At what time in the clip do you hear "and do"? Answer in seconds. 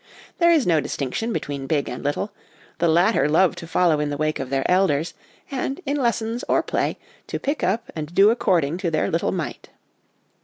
7.95-8.31